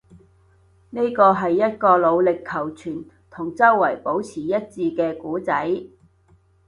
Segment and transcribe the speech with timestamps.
[0.89, 5.85] 呢個係一個努力求存，同周圍保持一致嘅故仔